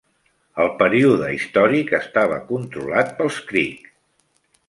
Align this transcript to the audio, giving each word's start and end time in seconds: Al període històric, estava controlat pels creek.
Al 0.63 0.69
període 0.79 1.27
històric, 1.33 1.93
estava 1.99 2.41
controlat 2.49 3.13
pels 3.19 3.39
creek. 3.51 3.87